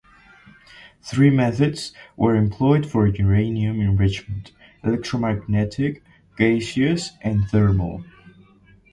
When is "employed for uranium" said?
2.35-3.79